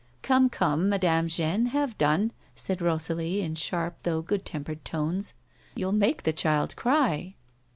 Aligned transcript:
"Come, 0.23 0.49
come, 0.49 0.89
Madame 0.89 1.27
Jeanne, 1.27 1.67
have 1.67 1.95
done," 1.95 2.31
said 2.55 2.81
Rosalie, 2.81 3.43
ill 3.43 3.53
sharp, 3.53 3.99
though 4.01 4.23
good 4.23 4.45
tempered 4.45 4.83
tones 4.83 5.35
]"you'll 5.75 5.91
make 5.91 6.23
the 6.23 6.33
child 6.33 6.75
cry." 6.75 7.35